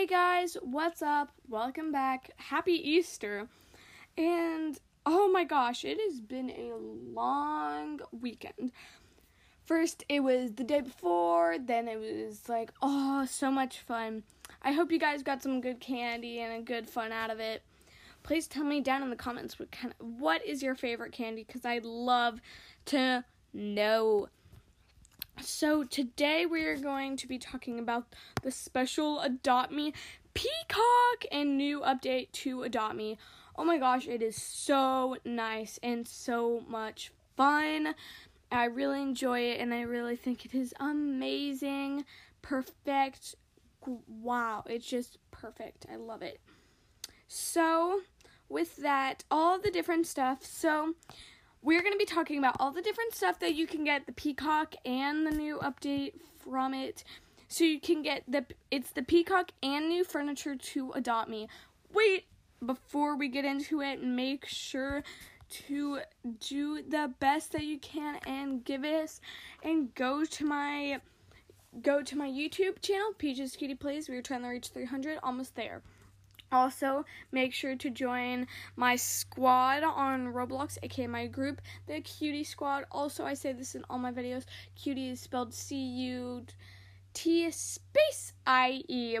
Hey 0.00 0.06
guys, 0.06 0.56
what's 0.62 1.02
up? 1.02 1.30
Welcome 1.46 1.92
back. 1.92 2.30
Happy 2.38 2.72
Easter. 2.72 3.48
And 4.16 4.78
oh 5.04 5.30
my 5.30 5.44
gosh, 5.44 5.84
it 5.84 5.98
has 6.00 6.22
been 6.22 6.48
a 6.48 6.72
long 6.74 8.00
weekend. 8.10 8.72
First, 9.62 10.04
it 10.08 10.20
was 10.20 10.52
the 10.52 10.64
day 10.64 10.80
before, 10.80 11.58
then 11.58 11.86
it 11.86 11.98
was 12.00 12.48
like, 12.48 12.72
oh, 12.80 13.26
so 13.26 13.50
much 13.50 13.80
fun. 13.80 14.22
I 14.62 14.72
hope 14.72 14.90
you 14.90 14.98
guys 14.98 15.22
got 15.22 15.42
some 15.42 15.60
good 15.60 15.80
candy 15.80 16.40
and 16.40 16.54
a 16.54 16.64
good 16.64 16.88
fun 16.88 17.12
out 17.12 17.28
of 17.28 17.38
it. 17.38 17.62
Please 18.22 18.46
tell 18.46 18.64
me 18.64 18.80
down 18.80 19.02
in 19.02 19.10
the 19.10 19.16
comments 19.16 19.58
what 19.58 19.70
kind 19.70 19.92
of, 20.00 20.06
what 20.18 20.42
is 20.46 20.62
your 20.62 20.74
favorite 20.74 21.12
candy 21.12 21.44
cuz 21.44 21.66
I'd 21.66 21.84
love 21.84 22.40
to 22.86 23.22
know. 23.52 24.30
So 25.38 25.84
today 25.84 26.46
we 26.46 26.64
are 26.64 26.76
going 26.76 27.16
to 27.16 27.26
be 27.26 27.38
talking 27.38 27.78
about 27.78 28.06
the 28.42 28.50
special 28.50 29.20
Adopt 29.20 29.72
Me 29.72 29.92
Peacock 30.34 31.24
and 31.30 31.56
new 31.56 31.80
update 31.80 32.32
to 32.32 32.62
Adopt 32.62 32.96
Me. 32.96 33.18
Oh 33.56 33.64
my 33.64 33.78
gosh, 33.78 34.06
it 34.06 34.22
is 34.22 34.36
so 34.36 35.16
nice 35.24 35.78
and 35.82 36.06
so 36.06 36.62
much 36.68 37.12
fun. 37.36 37.94
I 38.52 38.64
really 38.64 39.02
enjoy 39.02 39.40
it 39.40 39.60
and 39.60 39.72
I 39.72 39.82
really 39.82 40.16
think 40.16 40.44
it 40.44 40.54
is 40.54 40.74
amazing, 40.80 42.04
perfect. 42.42 43.34
Wow, 43.86 44.64
it's 44.66 44.86
just 44.86 45.18
perfect. 45.30 45.86
I 45.90 45.96
love 45.96 46.22
it. 46.22 46.40
So, 47.28 48.00
with 48.48 48.76
that, 48.78 49.24
all 49.30 49.58
the 49.58 49.70
different 49.70 50.06
stuff. 50.06 50.44
So, 50.44 50.94
we're 51.62 51.80
going 51.80 51.92
to 51.92 51.98
be 51.98 52.04
talking 52.04 52.38
about 52.38 52.56
all 52.58 52.70
the 52.70 52.82
different 52.82 53.14
stuff 53.14 53.38
that 53.40 53.54
you 53.54 53.66
can 53.66 53.84
get 53.84 54.06
the 54.06 54.12
Peacock 54.12 54.74
and 54.84 55.26
the 55.26 55.30
new 55.30 55.58
update 55.58 56.14
from 56.42 56.74
it. 56.74 57.04
So 57.48 57.64
you 57.64 57.80
can 57.80 58.02
get 58.02 58.22
the 58.28 58.44
it's 58.70 58.92
the 58.92 59.02
Peacock 59.02 59.50
and 59.62 59.88
new 59.88 60.04
furniture 60.04 60.54
to 60.54 60.92
Adopt 60.92 61.28
Me. 61.28 61.48
Wait, 61.92 62.26
before 62.64 63.16
we 63.16 63.28
get 63.28 63.44
into 63.44 63.80
it, 63.80 64.02
make 64.02 64.46
sure 64.46 65.02
to 65.50 66.00
do 66.38 66.80
the 66.82 67.12
best 67.18 67.52
that 67.52 67.64
you 67.64 67.78
can 67.78 68.16
and 68.26 68.64
give 68.64 68.84
us 68.84 69.20
and 69.64 69.92
go 69.96 70.24
to 70.24 70.44
my 70.44 71.00
go 71.82 72.02
to 72.02 72.16
my 72.16 72.28
YouTube 72.28 72.80
channel, 72.80 73.12
Peaches 73.18 73.56
Cutie 73.56 73.74
Plays. 73.74 74.08
We 74.08 74.16
are 74.16 74.22
trying 74.22 74.42
to 74.42 74.48
reach 74.48 74.68
300, 74.68 75.18
almost 75.22 75.56
there. 75.56 75.82
Also, 76.52 77.04
make 77.30 77.52
sure 77.52 77.76
to 77.76 77.90
join 77.90 78.46
my 78.74 78.96
squad 78.96 79.84
on 79.84 80.32
Roblox, 80.32 80.78
aka 80.82 81.06
my 81.06 81.26
group, 81.26 81.60
the 81.86 82.00
Cutie 82.00 82.44
Squad. 82.44 82.84
Also, 82.90 83.24
I 83.24 83.34
say 83.34 83.52
this 83.52 83.74
in 83.74 83.84
all 83.88 83.98
my 83.98 84.10
videos. 84.10 84.44
Cutie 84.74 85.10
is 85.10 85.20
spelled 85.20 85.54
C 85.54 85.76
U 85.76 86.44
T 87.14 87.50
space 87.50 88.32
I 88.46 88.82
E. 88.88 89.18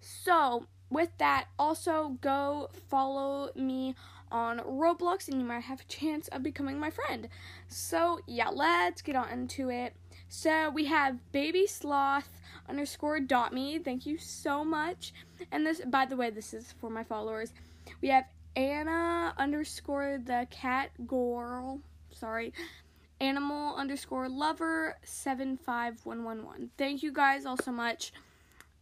So, 0.00 0.66
with 0.90 1.10
that, 1.18 1.46
also 1.58 2.18
go 2.20 2.70
follow 2.88 3.50
me 3.54 3.94
on 4.30 4.58
Roblox 4.58 5.28
and 5.28 5.40
you 5.40 5.46
might 5.46 5.60
have 5.60 5.80
a 5.80 5.84
chance 5.84 6.26
of 6.28 6.42
becoming 6.42 6.78
my 6.78 6.90
friend. 6.90 7.28
So, 7.68 8.20
yeah, 8.26 8.48
let's 8.48 9.00
get 9.00 9.14
on 9.14 9.28
into 9.28 9.70
it. 9.70 9.94
So, 10.36 10.68
we 10.68 10.86
have 10.86 11.16
Baby 11.30 11.64
Sloth 11.68 12.28
underscore 12.68 13.20
dot 13.20 13.54
me. 13.54 13.78
Thank 13.78 14.04
you 14.04 14.18
so 14.18 14.64
much. 14.64 15.14
And 15.52 15.64
this, 15.64 15.80
by 15.86 16.06
the 16.06 16.16
way, 16.16 16.30
this 16.30 16.52
is 16.52 16.74
for 16.80 16.90
my 16.90 17.04
followers. 17.04 17.52
We 18.02 18.08
have 18.08 18.24
Anna 18.56 19.32
underscore 19.38 20.18
the 20.18 20.48
cat 20.50 20.90
girl. 21.06 21.78
Sorry. 22.10 22.52
Animal 23.20 23.76
underscore 23.76 24.28
lover 24.28 24.98
seven 25.04 25.56
five 25.56 26.04
one 26.04 26.24
one 26.24 26.44
one. 26.44 26.70
Thank 26.76 27.04
you 27.04 27.12
guys 27.12 27.46
all 27.46 27.56
so 27.56 27.70
much. 27.70 28.12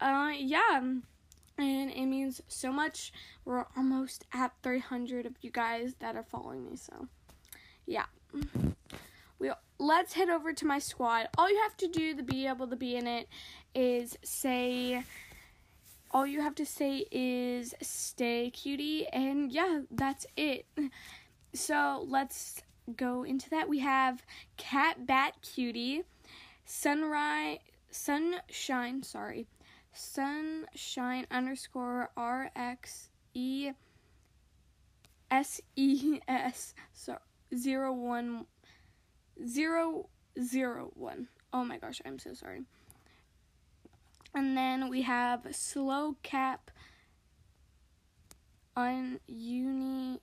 Uh, 0.00 0.32
yeah, 0.38 0.78
and 0.78 1.90
it 1.90 2.06
means 2.06 2.40
so 2.46 2.72
much. 2.72 3.12
We're 3.44 3.66
almost 3.76 4.24
at 4.32 4.52
300 4.62 5.26
of 5.26 5.32
you 5.42 5.50
guys 5.50 5.94
that 5.98 6.14
are 6.14 6.22
following 6.22 6.64
me. 6.64 6.76
So, 6.76 7.08
yeah. 7.86 8.06
Let's 9.80 10.12
head 10.12 10.28
over 10.28 10.52
to 10.52 10.66
my 10.66 10.78
squad. 10.78 11.28
All 11.38 11.50
you 11.50 11.58
have 11.62 11.76
to 11.78 11.88
do 11.88 12.14
to 12.14 12.22
be 12.22 12.46
able 12.46 12.68
to 12.68 12.76
be 12.76 12.96
in 12.96 13.06
it 13.06 13.28
is 13.74 14.18
say 14.22 15.02
all 16.10 16.26
you 16.26 16.42
have 16.42 16.54
to 16.56 16.66
say 16.66 17.06
is 17.10 17.74
stay 17.80 18.50
cutie 18.50 19.06
and 19.10 19.50
yeah, 19.50 19.80
that's 19.90 20.26
it. 20.36 20.66
So, 21.54 22.04
let's 22.06 22.62
go 22.96 23.24
into 23.24 23.48
that. 23.50 23.68
We 23.68 23.78
have 23.80 24.22
cat 24.56 25.06
bat 25.06 25.34
cutie, 25.42 26.02
sunrise 26.64 27.58
sunshine, 27.90 29.02
sorry. 29.02 29.46
Sunshine 29.92 31.26
underscore 31.30 32.10
R 32.16 32.50
X 32.54 33.08
E 33.34 33.72
S 35.30 35.60
E 35.74 36.20
S 36.28 36.74
zero 37.56 37.92
one 37.92 38.46
zero 39.46 40.08
zero 40.42 40.90
one. 40.94 41.28
Oh 41.52 41.64
my 41.64 41.78
gosh, 41.78 42.00
I'm 42.04 42.18
so 42.18 42.34
sorry. 42.34 42.62
And 44.34 44.56
then 44.56 44.88
we 44.88 45.02
have 45.02 45.46
slow 45.52 46.16
cap 46.22 46.70
on 48.76 49.18
uni 49.26 50.20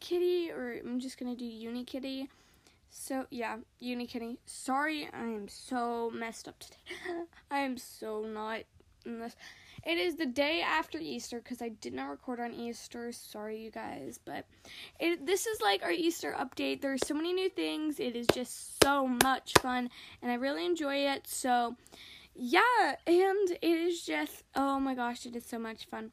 kitty 0.00 0.50
or 0.50 0.78
I'm 0.84 1.00
just 1.00 1.18
gonna 1.18 1.34
do 1.34 1.44
uni 1.44 1.84
kitty. 1.84 2.28
So 2.90 3.26
yeah, 3.30 3.56
uni 3.80 4.06
kitty. 4.06 4.38
Sorry, 4.46 5.08
I 5.12 5.24
am 5.24 5.48
so 5.48 6.10
messed 6.14 6.46
up 6.46 6.58
today. 6.60 6.76
I 7.50 7.58
am 7.58 7.76
so 7.76 8.22
not 8.22 8.60
in 9.04 9.18
this. 9.18 9.34
It 9.86 9.98
is 9.98 10.16
the 10.16 10.26
day 10.26 10.62
after 10.62 10.98
Easter 10.98 11.40
because 11.40 11.60
I 11.60 11.68
did 11.68 11.92
not 11.92 12.06
record 12.06 12.40
on 12.40 12.54
Easter. 12.54 13.12
Sorry, 13.12 13.62
you 13.62 13.70
guys, 13.70 14.18
but 14.24 14.46
it, 14.98 15.26
this 15.26 15.46
is 15.46 15.60
like 15.60 15.82
our 15.82 15.90
Easter 15.90 16.34
update. 16.38 16.80
There's 16.80 17.06
so 17.06 17.14
many 17.14 17.34
new 17.34 17.50
things. 17.50 18.00
It 18.00 18.16
is 18.16 18.26
just 18.32 18.82
so 18.82 19.06
much 19.06 19.52
fun, 19.60 19.90
and 20.22 20.30
I 20.32 20.36
really 20.36 20.64
enjoy 20.64 20.96
it. 20.96 21.26
So, 21.26 21.76
yeah, 22.34 22.96
and 23.06 23.50
it 23.50 23.62
is 23.62 24.02
just 24.02 24.44
oh 24.54 24.80
my 24.80 24.94
gosh, 24.94 25.26
it 25.26 25.36
is 25.36 25.44
so 25.44 25.58
much 25.58 25.84
fun. 25.86 26.12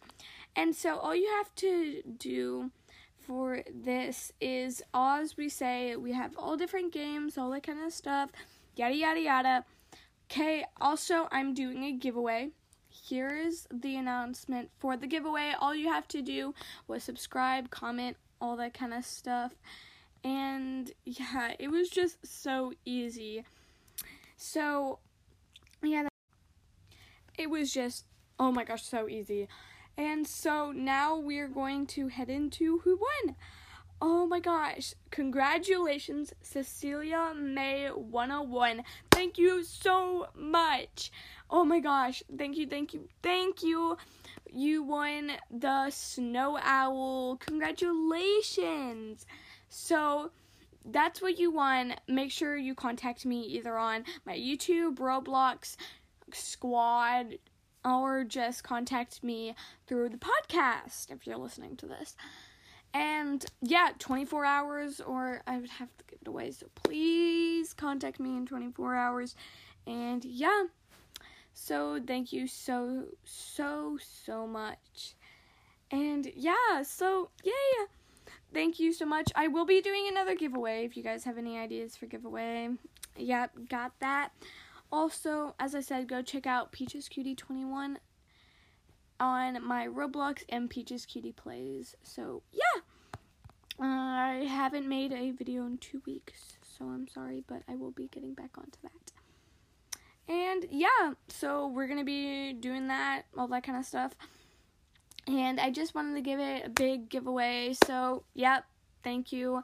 And 0.54 0.76
so 0.76 0.98
all 0.98 1.16
you 1.16 1.30
have 1.38 1.56
to 1.56 2.02
do 2.18 2.72
for 3.20 3.64
this 3.74 4.34
is 4.42 4.82
as 4.94 5.38
we 5.38 5.48
say, 5.48 5.96
we 5.96 6.12
have 6.12 6.36
all 6.38 6.58
different 6.58 6.92
games, 6.92 7.38
all 7.38 7.52
that 7.52 7.64
kind 7.64 7.80
of 7.80 7.94
stuff, 7.94 8.32
yada 8.76 8.96
yada 8.96 9.22
yada. 9.22 9.66
Okay, 10.30 10.66
also 10.82 11.30
I'm 11.32 11.54
doing 11.54 11.86
a 11.86 11.94
giveaway 11.94 12.50
here 13.04 13.36
is 13.36 13.68
the 13.74 13.96
announcement 13.96 14.70
for 14.78 14.96
the 14.96 15.08
giveaway. 15.08 15.54
All 15.60 15.74
you 15.74 15.88
have 15.88 16.08
to 16.10 16.22
do 16.22 16.54
was 16.88 17.04
subscribe, 17.04 17.72
comment, 17.72 18.16
all 18.40 18.56
that 18.58 18.76
kind 18.76 18.94
of 18.94 19.04
stuff. 19.04 19.54
And 20.24 20.92
yeah, 21.04 21.54
it 21.58 21.70
was 21.70 21.90
just 21.90 22.18
so 22.24 22.74
easy. 22.86 23.44
So, 24.38 25.00
yeah, 25.82 26.08
it 27.40 27.50
was 27.50 27.74
just, 27.74 28.06
oh 28.40 28.52
my 28.52 28.64
gosh, 28.64 28.84
so 28.84 29.10
easy. 29.10 29.48
And 29.98 30.28
so 30.28 30.72
now 30.72 31.18
we're 31.18 31.48
going 31.48 31.88
to 31.88 32.08
head 32.08 32.30
into 32.30 32.82
who 32.84 33.00
won. 33.26 33.36
Oh 34.04 34.26
my 34.26 34.40
gosh, 34.40 34.96
congratulations, 35.12 36.34
Cecilia 36.42 37.34
May 37.36 37.90
101. 37.90 38.82
Thank 39.12 39.38
you 39.38 39.64
so 39.64 40.28
much. 40.36 41.12
Oh 41.52 41.64
my 41.64 41.80
gosh, 41.80 42.24
thank 42.36 42.58
you, 42.58 42.66
thank 42.66 42.96
you, 42.96 43.08
thank 43.22 43.62
you. 43.62 43.98
You 44.52 44.82
won 44.82 45.34
the 45.52 45.92
Snow 45.92 46.58
Owl. 46.64 47.38
Congratulations. 47.38 49.28
So, 49.70 50.32
that's 50.84 51.22
what 51.22 51.38
you 51.38 51.52
won. 51.52 51.94
Make 52.08 52.32
sure 52.32 52.58
you 52.58 52.74
contact 52.74 53.24
me 53.24 53.42
either 53.42 53.78
on 53.78 54.06
my 54.26 54.36
YouTube, 54.36 54.96
Roblox, 54.96 55.76
Squad, 56.34 57.36
or 57.86 58.24
just 58.24 58.64
contact 58.64 59.24
me 59.24 59.54
through 59.86 60.10
the 60.10 60.18
podcast 60.18 61.12
if 61.12 61.28
you're 61.28 61.38
listening 61.38 61.78
to 61.78 61.86
this. 61.86 62.16
And 62.94 63.46
yeah, 63.62 63.90
24 64.00 64.46
hours, 64.46 65.00
or 65.00 65.42
I 65.48 65.58
would 65.58 65.70
have 65.70 65.90
to 65.98 66.04
give 66.10 66.20
it 66.22 66.28
away. 66.28 66.52
So 66.52 66.68
please 66.76 67.74
contact 67.74 68.20
me 68.20 68.36
in 68.36 68.46
24 68.46 68.96
hours. 68.96 69.36
And 69.88 70.24
yeah, 70.26 70.66
so 71.54 72.00
thank 72.06 72.34
you 72.34 72.48
so, 72.48 73.06
so, 73.24 73.98
so 74.02 74.46
much. 74.46 75.16
And 75.92 76.32
yeah, 76.36 76.84
so 76.84 77.30
yay! 77.44 77.52
Thank 78.54 78.80
you 78.80 78.92
so 78.92 79.06
much. 79.06 79.32
I 79.36 79.48
will 79.48 79.66
be 79.66 79.82
doing 79.82 80.08
another 80.10 80.36
giveaway 80.36 80.86
if 80.86 80.98
you 80.98 81.04
guys 81.04 81.24
have 81.24 81.38
any 81.38 81.58
ideas 81.58 81.96
for 81.96 82.06
giveaway. 82.06 82.70
Yep, 83.18 83.70
got 83.70 83.98
that. 84.00 84.32
Also, 84.92 85.56
as 85.60 85.74
I 85.74 85.80
said, 85.80 86.10
go 86.10 86.22
check 86.22 86.46
out 86.46 86.74
Peaches 86.74 87.08
Cutie 87.08 87.36
21 87.36 87.98
on 89.22 89.64
my 89.64 89.88
Roblox 89.88 90.44
and 90.50 90.70
Peaches 90.70 91.06
Cutie 91.06 91.32
Plays. 91.32 91.96
So, 92.04 92.42
yeah. 92.52 92.82
I 93.80 94.46
haven't 94.50 94.88
made 94.88 95.14
a 95.14 95.32
video 95.32 95.66
in 95.66 95.78
two 95.78 96.02
weeks, 96.06 96.58
so 96.62 96.86
I'm 96.86 97.08
sorry, 97.08 97.44
but 97.48 97.62
I 97.68 97.76
will 97.76 97.92
be 97.92 98.08
getting 98.08 98.34
back 98.34 98.58
onto 98.58 98.78
that. 98.84 98.92
And 100.28 100.66
yeah, 100.70 101.14
so 101.28 101.68
we're 101.68 101.88
gonna 101.88 102.04
be 102.04 102.54
doing 102.54 102.88
that, 102.88 103.24
all 103.38 103.48
that 103.48 103.64
kind 103.64 103.78
of 103.78 103.86
stuff. 103.86 104.14
And 105.28 105.60
I 105.60 105.70
just 105.70 105.94
wanted 105.94 106.16
to 106.16 106.22
give 106.22 106.40
it 106.40 106.66
a 106.66 106.70
big 106.70 107.10
giveaway. 107.10 107.76
So, 107.86 108.24
yep, 108.34 108.66
thank 109.04 109.32
you. 109.32 109.62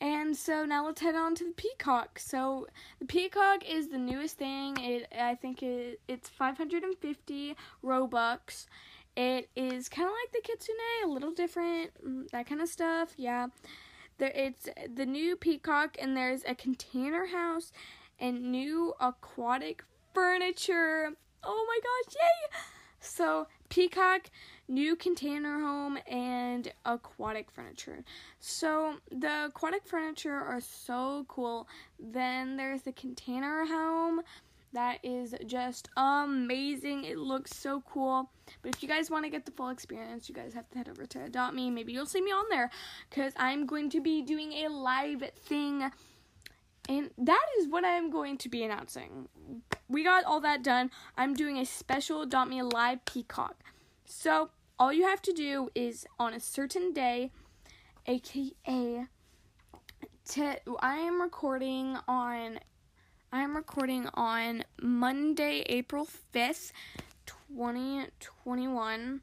And 0.00 0.36
so 0.36 0.64
now 0.66 0.84
let's 0.86 1.00
head 1.00 1.14
on 1.14 1.34
to 1.36 1.44
the 1.44 1.52
Peacock. 1.52 2.18
So 2.18 2.66
the 2.98 3.06
Peacock 3.06 3.68
is 3.68 3.88
the 3.88 3.98
newest 3.98 4.36
thing. 4.36 4.76
It 4.78 5.08
I 5.18 5.34
think 5.34 5.62
it, 5.62 6.00
it's 6.08 6.28
550 6.28 7.56
Robux. 7.82 8.66
It 9.16 9.48
is 9.54 9.88
kind 9.88 10.08
of 10.08 10.12
like 10.12 10.32
the 10.32 10.40
Kitsune, 10.48 10.76
a 11.04 11.08
little 11.08 11.30
different, 11.30 11.90
mm, 12.04 12.28
that 12.30 12.46
kind 12.46 12.60
of 12.60 12.68
stuff. 12.68 13.14
Yeah. 13.16 13.48
There 14.18 14.32
it's 14.34 14.68
the 14.94 15.06
new 15.06 15.36
Peacock 15.36 15.96
and 16.00 16.16
there's 16.16 16.42
a 16.46 16.54
container 16.54 17.26
house 17.26 17.72
and 18.20 18.52
new 18.52 18.94
aquatic 19.00 19.84
furniture. 20.14 21.10
Oh 21.42 21.66
my 21.68 21.78
gosh, 21.82 22.14
yay! 22.14 22.58
So, 23.00 23.48
Peacock, 23.68 24.30
new 24.66 24.96
container 24.96 25.60
home, 25.60 25.98
and 26.10 26.72
aquatic 26.86 27.50
furniture. 27.50 28.02
So, 28.40 28.94
the 29.10 29.46
aquatic 29.46 29.86
furniture 29.86 30.34
are 30.34 30.60
so 30.60 31.26
cool. 31.28 31.68
Then 31.98 32.56
there's 32.56 32.82
the 32.82 32.92
container 32.92 33.66
home 33.66 34.22
that 34.74 34.98
is 35.02 35.34
just 35.46 35.88
amazing. 35.96 37.04
It 37.04 37.18
looks 37.18 37.54
so 37.54 37.82
cool. 37.88 38.30
But 38.62 38.74
if 38.74 38.82
you 38.82 38.88
guys 38.88 39.10
want 39.10 39.24
to 39.24 39.30
get 39.30 39.46
the 39.46 39.52
full 39.52 39.70
experience, 39.70 40.28
you 40.28 40.34
guys 40.34 40.54
have 40.54 40.68
to 40.70 40.78
head 40.78 40.88
over 40.88 41.06
to 41.06 41.24
Adopt 41.24 41.54
Me. 41.54 41.70
Maybe 41.70 41.92
you'll 41.92 42.06
see 42.06 42.20
me 42.20 42.30
on 42.30 42.44
there 42.50 42.70
because 43.08 43.32
I'm 43.36 43.66
going 43.66 43.90
to 43.90 44.00
be 44.00 44.22
doing 44.22 44.52
a 44.52 44.68
live 44.68 45.24
thing. 45.34 45.90
And 46.88 47.10
that 47.16 47.46
is 47.58 47.68
what 47.68 47.84
I'm 47.84 48.10
going 48.10 48.36
to 48.38 48.48
be 48.48 48.62
announcing 48.62 49.28
we 49.88 50.02
got 50.02 50.24
all 50.24 50.40
that 50.40 50.62
done. 50.62 50.90
I'm 51.16 51.34
doing 51.34 51.58
a 51.58 51.66
special 51.66 52.22
Adopt 52.22 52.50
Me 52.50 52.62
Live 52.62 53.04
Peacock. 53.04 53.56
So, 54.04 54.50
all 54.78 54.92
you 54.92 55.04
have 55.06 55.22
to 55.22 55.32
do 55.32 55.70
is 55.74 56.06
on 56.18 56.34
a 56.34 56.40
certain 56.40 56.92
day, 56.92 57.30
aka 58.06 59.06
I 60.80 60.96
am 60.96 61.20
recording 61.20 61.98
on 62.08 62.58
I 63.34 63.42
am 63.42 63.56
recording 63.56 64.08
on 64.14 64.62
Monday, 64.80 65.64
April 65.66 66.06
5th, 66.32 66.70
2021. 67.26 69.22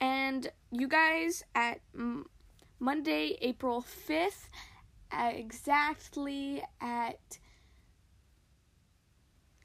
And 0.00 0.50
you 0.72 0.88
guys 0.88 1.44
at 1.54 1.80
M- 1.94 2.26
Monday, 2.80 3.38
April 3.40 3.86
5th, 4.08 4.48
exactly 5.12 6.64
at 6.80 7.38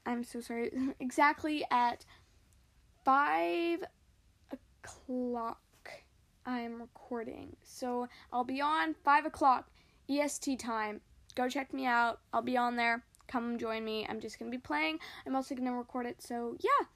I'm 0.06 0.22
so 0.22 0.40
sorry, 0.40 0.70
exactly 1.00 1.64
at 1.72 2.06
5 3.04 3.82
o'clock 4.52 5.58
I'm 6.46 6.80
recording. 6.80 7.56
So 7.64 8.06
I'll 8.32 8.44
be 8.44 8.60
on 8.60 8.94
5 9.04 9.26
o'clock 9.26 9.72
EST 10.08 10.60
time. 10.60 11.00
Go 11.34 11.48
check 11.48 11.74
me 11.74 11.84
out. 11.84 12.20
I'll 12.32 12.42
be 12.42 12.56
on 12.56 12.76
there. 12.76 13.02
Come 13.30 13.58
join 13.58 13.84
me. 13.84 14.04
I'm 14.08 14.20
just 14.20 14.38
going 14.38 14.50
to 14.50 14.56
be 14.56 14.60
playing. 14.60 14.98
I'm 15.24 15.36
also 15.36 15.54
going 15.54 15.68
to 15.68 15.72
record 15.72 16.06
it. 16.06 16.20
So 16.20 16.56
yeah, 16.60 16.86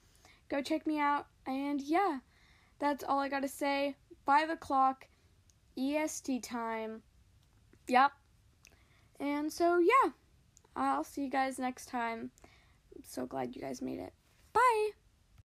go 0.48 0.60
check 0.60 0.86
me 0.86 0.98
out. 0.98 1.26
And 1.46 1.80
yeah, 1.80 2.18
that's 2.80 3.04
all 3.04 3.20
I 3.20 3.28
got 3.28 3.42
to 3.42 3.48
say. 3.48 3.94
5 4.26 4.50
o'clock 4.50 5.06
EST 5.78 6.42
time. 6.42 7.02
Yep. 7.86 8.10
And 9.20 9.52
so 9.52 9.78
yeah, 9.78 10.10
I'll 10.74 11.04
see 11.04 11.22
you 11.22 11.30
guys 11.30 11.58
next 11.58 11.86
time 11.86 12.30
I'm 12.96 13.02
so 13.04 13.26
glad 13.26 13.54
you 13.54 13.62
guys 13.62 13.80
made 13.82 13.98
it. 13.98 14.12
Bye! 14.52 14.90